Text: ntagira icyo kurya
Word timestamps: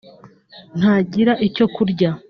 ntagira 0.79 1.33
icyo 1.47 1.65
kurya 1.75 2.09